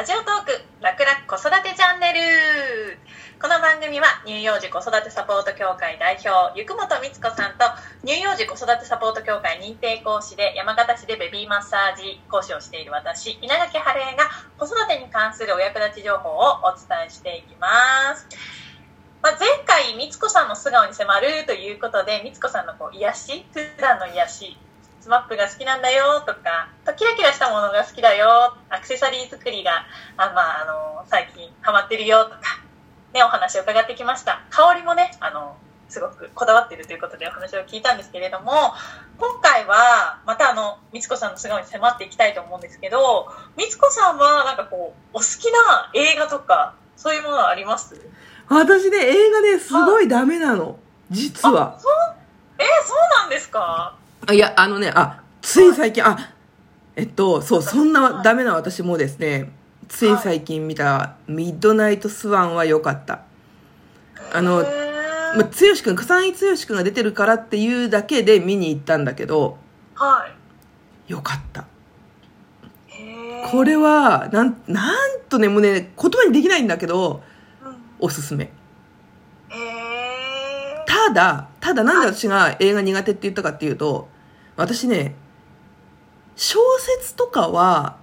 [0.00, 2.96] ラジオトーク楽々子育てチャンネル。
[3.36, 7.68] この番組は乳幼児子育てサポート協会代表ゆくもとみつこさんと
[8.00, 14.24] 乳幼児子育てサポート協会認定講師で山形市でベビーマッサージ講師をしている私稲垣晴恵が
[14.56, 17.68] 子育てに関するお役立ち情報をお伝えしていきま
[18.16, 18.24] す。
[19.20, 24.56] まあ、前回、みつこさんの素顔に迫るということで、みつこさんのこう癒し、普段の癒し、
[25.00, 29.86] スマップが好きなんだよとか、キラキラしたものが好きだよ、アクセサリー作りが、
[30.16, 32.40] あまあ、あの、最近ハマってるよとか、
[33.12, 34.42] ね、お話を伺ってきました。
[34.50, 35.56] 香りもね、あの、
[35.88, 38.52] すごくこだわってるということでお話を聞いたんですけれども、
[39.18, 43.26] 今回は、またあの、みつこさんの素顔に迫っていきたいと思うんですけど、
[43.56, 48.00] みつこさんはなんかこう、お好きな映画とか、そういうものはあります？
[48.48, 50.78] 私ね、映画ね、すごいダメなの。
[51.10, 51.76] 実は。
[51.80, 51.92] そう、
[52.58, 53.96] えー、そうなんですか？
[53.96, 53.99] あ
[54.32, 56.32] いや、あのね、あ、つい最近、あ、
[56.96, 59.50] えっと、そう、そんなダメな私もですね、
[59.88, 63.22] つい最近見た、ミッドナイトスワンは良かった。
[64.32, 64.62] あの、
[65.36, 69.58] まあ、つよしくん、笠井剛くんが出てるからっていうだけで見に行ったんだけど、
[69.94, 71.12] はい。
[71.12, 71.64] 良かった。
[73.50, 77.22] これは、なん、なんとね、もうね、言葉にできないんだけど、
[77.64, 78.50] うんおすすめ。
[81.10, 84.08] ただ、ただなんで私が映画苦手って言ったかっていうと、
[84.56, 85.14] 私ね、
[86.36, 87.96] 小説とかは、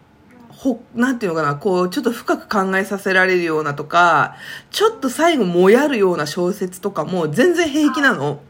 [0.50, 4.36] ほ、なんていうのかな、こう、ちょっと深く考えさせられるようなとか、
[4.72, 8.42] ちょっと最後もやるような小説とかも全然平気なの。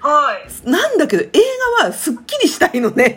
[0.00, 0.70] はい。
[0.70, 1.30] なんだけど映
[1.80, 3.16] 画はすっきりしたいのね。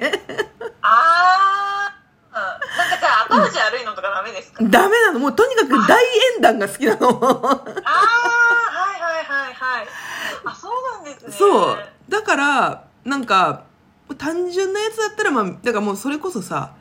[0.81, 1.95] あー。
[2.29, 4.61] うんなんかじゃあ、後味悪いのとかダメですか？
[4.65, 5.19] ダメなの。
[5.19, 6.03] もうとにかく大
[6.35, 7.07] 演談が好きなの。
[7.07, 8.24] あー、
[10.55, 11.31] そうなんですね。
[11.31, 11.77] そう。
[12.09, 13.63] だから、なんか、
[14.17, 16.73] 単純なやつだったら、まあ、だからもうそれこそさ、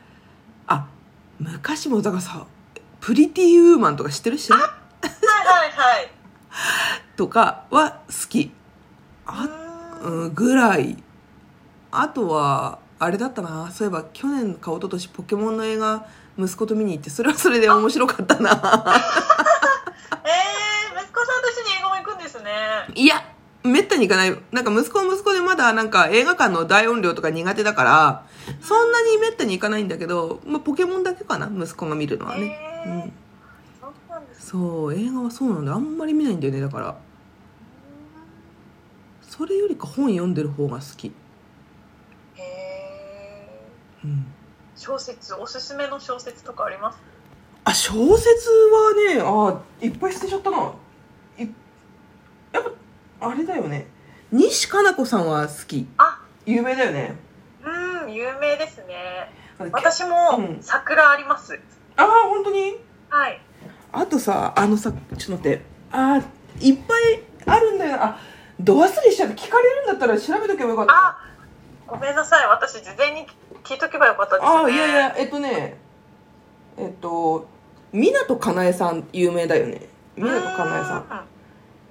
[0.67, 0.87] あ、
[1.39, 2.45] 昔もだからさ、
[3.01, 4.37] プリティウーマンとか知ってる？
[4.37, 4.67] 知らない？
[4.67, 4.77] はい
[5.47, 6.11] はいはい。
[7.17, 8.51] とかは好き。
[9.25, 9.47] あ、
[10.03, 11.01] うん、ぐらい。
[11.91, 13.69] あとは、あれだったな。
[13.71, 16.05] そういえば去年か一昨年ポケモンの映画
[16.37, 18.49] 息子と見に行って、それはそれで面白かったな。
[18.51, 18.57] えー、
[21.01, 22.84] 息子さんと一緒に映画も行くんですね。
[22.95, 23.23] いや、
[23.63, 24.35] めったに行かない。
[24.51, 28.25] なんか息子は息子でまだなんか映画館の大音量とか苦手だから、
[28.61, 32.45] そんなにめったに行かないんだけど、まあ、ポケモンだけかな、息子が見るのはね。
[32.45, 33.13] へーうん。
[34.39, 35.77] そう映画はそうなんだよ。
[35.77, 36.95] あんまり見ないんだよね、だから。
[39.21, 41.07] それよりか本読んでる方が好き。
[41.07, 44.25] へーうん。
[44.77, 46.99] 小説、おすすめの小説とかあります？
[47.63, 50.73] あ、小説はね、あ、いっぱい捨てちゃったな。
[53.19, 53.87] あれだよね。
[54.31, 55.87] 西加奈子さんは好き。
[55.97, 57.15] あ、有名だよね。
[57.63, 59.31] うん、有名ですね。
[59.57, 61.57] 私私もうん桜あります。
[61.95, 62.77] ああ、本当に？
[63.09, 63.41] はい。
[63.93, 65.61] あとさ、あのさ、ちょっと待って。
[65.91, 68.05] あーいっぱいあるんだよな。
[68.05, 68.19] あ、
[68.59, 70.93] ど忘れしちゃって聞かれるんだったら調べとけばよかった。
[70.93, 71.17] あ、
[71.87, 72.47] ごめんなさい。
[72.47, 73.25] 私、事前に
[73.63, 74.55] 聞いとけばよかったですね。
[74.57, 75.77] あーいやいや、えっとね、
[76.77, 77.47] えっと、
[77.93, 79.87] 湊かなえさん有名だよね。
[80.17, 81.27] 湊かなえさん。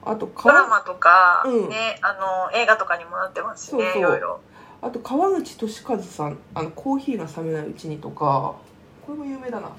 [0.05, 0.11] ん。
[0.11, 4.41] あと、かドラマとか、うんね、あの、映画とかにもなってますしね、そうそういろいろ。
[4.83, 8.55] あと川口俊和さん、あの、コーヒーが冷めないうちにとか、
[9.07, 9.71] これも有名だな。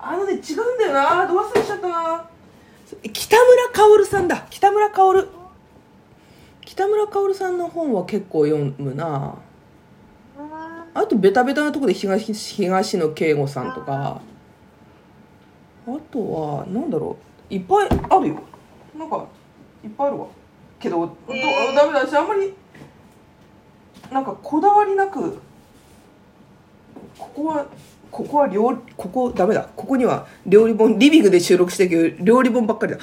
[0.00, 1.22] あのね、違うんだよな。
[1.22, 2.28] あーど忘れしちゃったな。
[3.12, 4.46] 北村薫さんだ。
[4.50, 5.28] 北村薫。
[6.64, 9.36] 北村薫さんの本は結構読むな。
[10.96, 14.20] あとベタベタなとこで東東野圭吾さんとか
[15.86, 17.18] あとはなんだろ
[17.50, 18.42] ういっぱいあるよ
[18.98, 19.26] なんか
[19.86, 20.26] いっぱいあるわ。
[20.80, 21.16] けど、ど
[21.74, 22.52] ダメだしあんまり
[24.12, 25.38] なんかこだわりなく
[27.18, 27.66] ここは
[28.10, 29.68] ここは料理ここダメだ。
[29.76, 32.98] ここには料理本リビングで収録してるけど料理本ばっかりだ。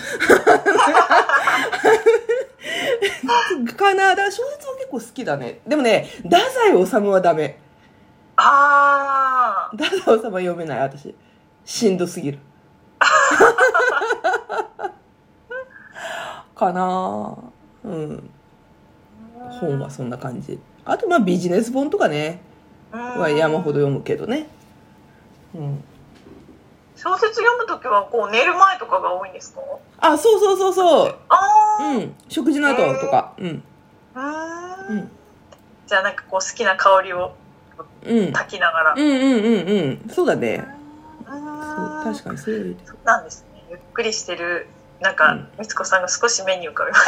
[3.76, 5.60] かなだ小説は結構好きだね。
[5.68, 7.58] でもね太宰治はダメ。
[8.36, 11.16] あ太宰治は読めない私。
[11.66, 12.40] しんどすぎる
[16.56, 17.38] かな。
[17.84, 18.30] うん。
[19.40, 19.60] ー。
[19.60, 20.60] 本はそんな感じ。
[20.86, 22.42] あとまあビジネス本とかね。
[22.92, 24.48] は山ほど読むけどね。
[25.56, 25.84] うん。
[26.96, 29.62] 小説読むときは、こう、寝る前とかが多いんですか？
[29.98, 31.16] あそうそうそうそう。
[31.82, 32.16] うん。
[32.30, 33.34] 食事の後とか。
[33.40, 33.64] うん。
[34.16, 34.98] うん。
[35.00, 35.12] ん。
[35.88, 37.34] じゃあ、なんかこう、好きな香りを
[38.06, 38.32] うん。
[38.32, 38.94] 炊きながら。
[38.96, 40.10] うんうんうんうん。
[40.10, 40.64] そうだね。
[41.26, 43.64] そううん確かにそういうそうなんですね。
[43.72, 44.68] ゆっくりしてる、
[45.04, 47.04] なんかうん、みつこさんが少し目に浮かびまし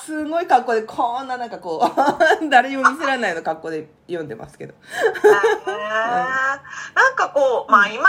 [0.06, 1.90] すごい格好でこんななんかこう
[2.48, 4.74] 誰にも見せられないような格好で読んでますけど。
[6.94, 8.08] なんかこう、まあ今、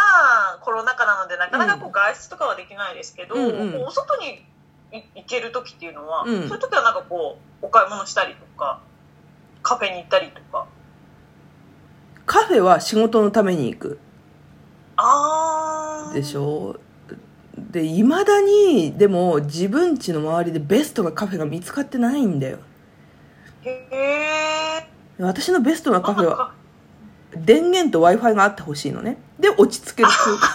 [0.62, 3.86] コロナ禍なのでなかなかこう外出とかはできないですけど、うんうん。
[3.86, 4.46] お外に
[4.92, 6.48] い行ける時っていうのは、うん。
[6.48, 8.80] そういう時はなんかこう、お買い物したりとか、
[9.62, 10.66] カフェに行ったりとか。
[12.26, 14.00] カフェは仕事のために行く。
[14.96, 16.14] あー。
[16.14, 16.76] でしょ？
[17.58, 22.60] でいまだにでも自分家の周りでベストなカフェが見つかってないんだよ。
[23.64, 24.88] へえ。
[25.20, 26.54] 私のベストなカフェはは。
[27.36, 29.18] 電源と w i f i があってほしいのね。
[29.40, 30.10] で落ち着ける。
[30.10, 30.48] 空間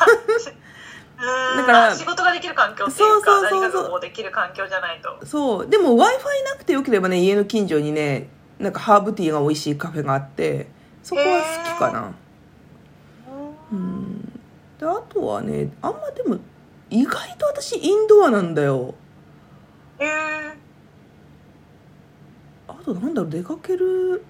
[1.22, 4.00] だだから仕事ができる環境っていうかそうそうそうそう。
[4.00, 5.26] できる環境じゃないと。
[5.26, 5.68] そう。
[5.68, 8.28] でも w i f i なくてよければね家の近所にね
[8.58, 10.68] なんかハーブティーが美味しいカフェがあって
[11.02, 12.14] そこは好きかな。
[13.72, 14.20] うん。
[14.78, 16.38] であとはねあんまでも
[16.92, 18.94] 意外と私インドアなんだよ。
[19.98, 20.10] へえ
[22.68, 24.22] あとなんだろう出かける。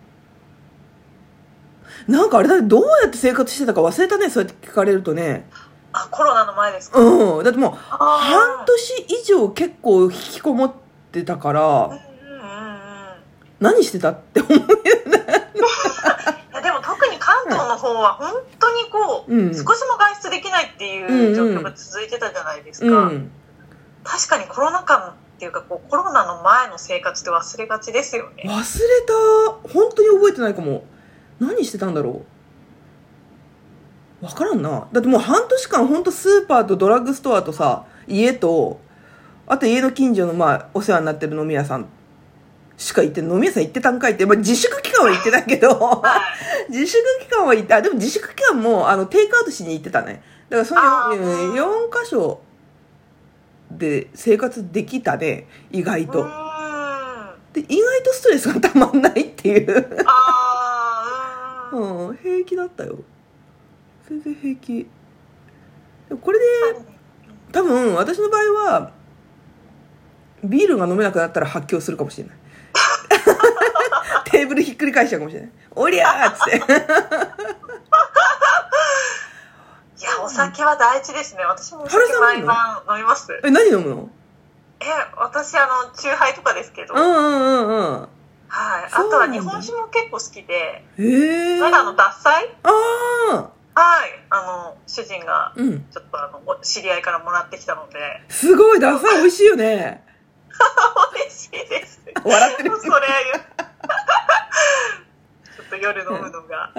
[2.06, 5.48] なんかあれだねどうやって生活してたか忘れたねそうやって聞かれるとね。
[5.92, 10.72] あコロナの前ですか、うんだってもう半年以上結構引きこもっ
[11.10, 11.98] てたからうんうんうんうん。
[13.60, 15.01] 何してたって思いやでも特に関
[17.52, 19.54] 東の方は本当にこう、うん。
[19.54, 23.30] 少しも外出できないっていう状況が続いてたじゃないですか、うん。
[24.04, 28.44] 確かにコロナ禍っていうかこうコロナの前の生活って忘れがちですよね。
[28.46, 28.60] 忘れ
[29.62, 29.68] た。
[29.68, 30.84] 本当に覚えてないかも。
[31.40, 32.22] 何してたんだろ
[34.22, 34.26] う。
[34.26, 34.88] 分からんな。
[34.92, 38.80] だってもう半年間本当スーパーとドラッグストアとさ家と
[39.46, 41.88] あと家の近所のまあお世話になってる飲み屋さん
[42.82, 46.20] しか行って飲み屋さん行ってたんかいって、まあ、自粛期間は行ってないけどは
[46.68, 46.72] い。
[46.72, 50.22] 自粛期間は行ってあでも自粛期間もあのテイクアウトしに行ってたね。
[50.48, 52.40] だからそあのー4箇所
[53.70, 55.46] で生活できたね。
[55.70, 56.24] 意外と。
[57.52, 59.96] で意外とストレスがたまんないっていう。
[61.72, 62.08] うん。
[62.08, 62.98] うん平気だったよ。
[64.08, 64.86] 全然平気。
[66.20, 66.44] これで
[67.52, 68.92] 多分私の場合は
[70.44, 72.36] ビールが飲めなくなったら発狂するかもしれない
[74.26, 75.50] テーブルひっくり返しちゃうかもしれない。
[75.72, 76.56] おりゃーっつって。
[80.00, 81.44] いやお酒は大事ですね。
[81.44, 83.28] 私もお酒毎晩飲みます。
[83.44, 84.08] え何飲むの？
[84.80, 84.84] え
[85.16, 87.26] 私あのチューハイとかですけど、はいうんうんう
[87.60, 88.08] んうん。
[88.50, 89.16] あそうなんだ。
[89.16, 90.84] とは日本酒も結構好きで。
[90.98, 92.56] へえなんかあの獺祭？
[92.64, 92.70] あ
[93.30, 94.24] あはい。
[94.30, 95.80] あの主人がうん。
[95.90, 98.22] ちちょっとあのお知り合いからもらってきたので。
[98.28, 100.04] すごいダサい美味しいよね
[102.24, 102.70] 笑ってる。
[102.80, 103.06] それ
[105.56, 106.70] ちょっと夜飲むのが、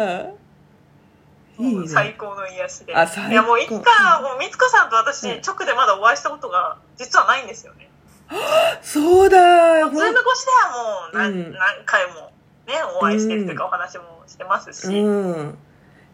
[1.58, 1.66] うん。
[1.66, 1.88] いいね。
[1.88, 2.96] 最高の癒しで。
[2.96, 3.32] あ最高。
[3.32, 5.42] いやもういつかもうみつこさんと私、うん。
[5.42, 7.90] 直でまだお会いしたことが実はないんですよね。
[8.82, 11.54] そうだズーム越しではもう何,、うん。
[11.54, 12.32] 何回も
[12.66, 15.08] ねお会いしてるというかお話もしてますし、う
[15.44, 15.58] ん。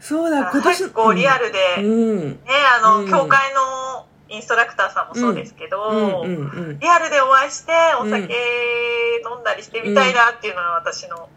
[0.02, 2.40] そうだ今年結構リアルで、ねうん。
[2.76, 3.10] あの、うん。
[3.10, 11.28] 教会のインストラクターさんもそうですけど、うんうんうんリアルでお会いしておうん酒飲んだりしてみたいなっていうのが私の、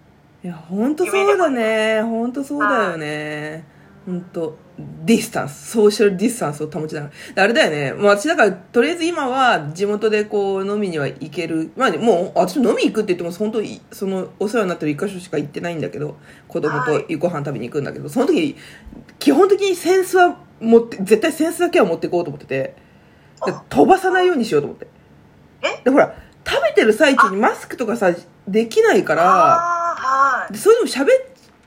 [0.45, 2.03] いや本当そうだね。
[2.03, 3.65] 本当そうだよね。
[4.05, 4.57] 本当
[5.05, 5.71] ディスタンス。
[5.73, 7.35] ソーシャルディスタンスを保ちながら。
[7.35, 7.93] であれだよね。
[7.93, 11.71] もう私だからとりあえず今は地元でこう飲みには行ける。
[11.77, 16.17] まあもう私飲み行くって言っても本当にそのお世話になってる一箇所しか行ってないんだけど
[16.49, 18.57] 子供とご飯食べに行くんだけどその時
[19.19, 22.75] 基本的にセンスは持って絶対センスだけは持っていこうと思ってて
[23.69, 24.87] 飛ばさないようにしようと思って。
[25.63, 25.85] え？
[25.85, 26.15] でほら
[26.47, 28.15] 食べてる最中にマスクとかさ
[28.49, 29.95] できないからああ
[30.45, 30.53] はい。
[30.53, 31.07] でそれでも喋っ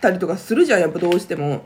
[0.01, 1.63] たりとかするじゃんやっぱどうしても。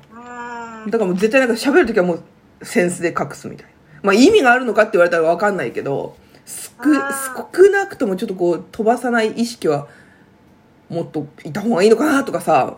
[0.87, 2.23] だからもう絶対なんか喋るときはもう
[2.63, 3.71] センスで隠すみたいな。
[4.03, 9.87] まあ意味があるのかって言われたら分かんないけど少少なくともちょっとこう飛ばさない意識は
[10.89, 12.77] もっといた方がいいのかなとかさ。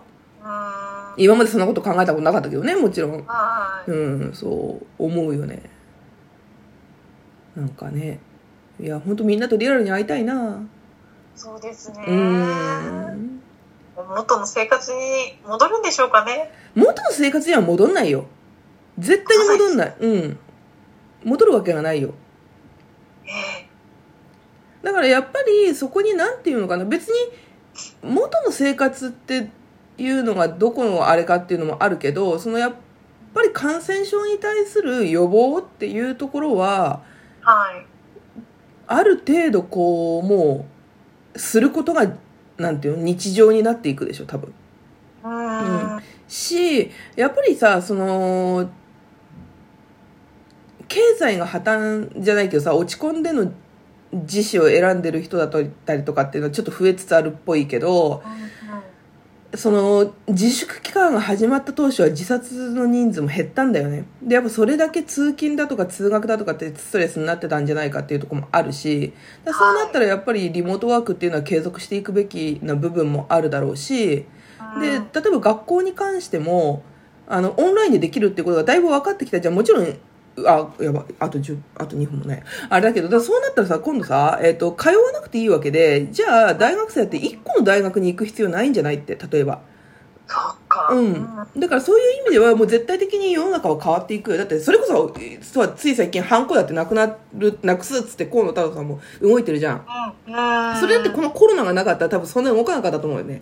[1.17, 3.25] 今までそんなこと考えたことなかったけどねもちろん。
[3.25, 3.91] はい。
[3.91, 5.61] うんそう思うよね
[7.55, 8.19] なんかね。
[8.79, 10.61] いや本当みんなとリアルに会いたいな。
[11.35, 12.03] そうですね。
[12.07, 13.41] うん。
[14.15, 14.97] 元の生活に
[15.45, 16.51] 戻るんでしょうかね。
[16.75, 18.25] 元の生活には戻んないよ。
[18.97, 19.95] 絶対に戻んない。
[19.99, 20.37] うん。
[21.23, 22.13] 戻るわけがないよ。
[23.25, 23.67] え
[24.83, 26.85] だからやっぱりそこに何て言うのかな。
[26.85, 27.15] 別に
[28.01, 29.49] 元の生活って
[29.97, 32.73] いうのがどこのあれかっていうのもあるけどそのやっ
[33.33, 37.10] ぱり感染症に対する予防っていうところはえ
[37.41, 37.85] はい。
[38.87, 40.65] ある程度こうも
[41.33, 42.13] うすることが
[42.57, 44.53] なんていうの日常になっていくでしょ多分。
[45.23, 46.03] うーん。
[46.27, 48.69] しやっぱりさその
[50.87, 53.51] 経済が破綻じゃないけどさ落ち込んでの
[54.11, 55.49] 自死を選んでる人だっ
[55.85, 58.21] たりとかっていうのはちょっと増えつつあるっぽいけど
[59.55, 64.05] その自粛期間が始まった当初は自殺の人数も減ったんだよね。
[64.21, 74.25] でやっぱそれだけ通勤だとか通学だとかってストレスになってたんじゃないかっていうところもあるしだそうなったらやっぱりリモートワークっていうのは継続していくべきな部分もあるだろうしで
[74.79, 76.83] 例えば学校に関しても
[77.27, 79.39] あのオンラインでできるっていうことがだいぶ分かってきた。
[79.39, 79.97] じゃんもちろん
[80.45, 89.61] あやばいあと10あと2分もないあれだけどそうなったらさ今度さ、えー、と通わなくていいわけでじゃあ大学生って1個の大学に行く必要ないんじゃないって例えば
[90.31, 90.89] そっか。
[90.93, 91.13] うん、
[91.57, 99.85] だからそういう意味ではもう絶対的に世の中は変わっていくよだってそれこそそうつい最近ハンコだってなくなるなくすっつって河野太郎さんも動いてるじゃん
[100.27, 100.33] うん。
[100.33, 100.79] うん。
[100.79, 103.41] それだってこのコロナがなかったら多分そんなに動かなかったと思うよね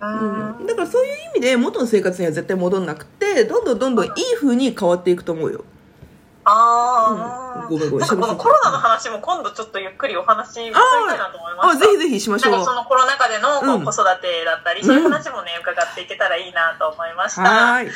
[0.00, 0.58] うん。
[0.58, 5.64] うんだからそういう意味で元の生活には絶対戻んなくてどんどんどんどんいい風に変わっていくと思うよ
[6.44, 11.68] ああ、うんごめんごめんなんかこのコロナの話も今度ちょっとゆっくりお話ししてみたいなと思いました。
[11.68, 17.42] あぜひぜひしましょうなんかそのコロナ禍でのこううん子育てだったり、そういう話もね、伺っていけたらいいなと思いました。
[17.42, 17.90] はーい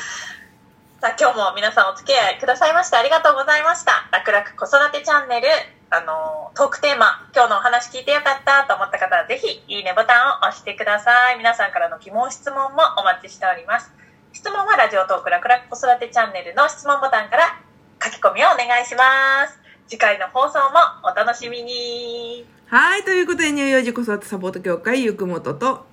[1.00, 4.08] さあ今日も皆さんお付き合いくださいましてありがとうございました。
[4.10, 5.48] 楽々子育てチャンネル、
[5.90, 11.36] あの、トークテーマ、今日のお話聞いてよかったと思った方はぜひいいねボタンを押してください。
[11.36, 13.92] 皆さんからの疑問、質問もお待ちしております。
[14.32, 17.60] 質問はラジオトーク楽々子育てチャンネルの質問ボタンから
[18.04, 19.58] 書き込みをお願いします。
[19.88, 22.44] 次回の放送もお楽しみに。
[22.66, 25.86] はいということで乳幼児子育てサポート協会ゆくもとと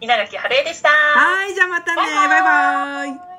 [0.00, 0.88] 稲垣晴恵でした。
[0.88, 3.29] はいじゃあまたねバイバイバイバイ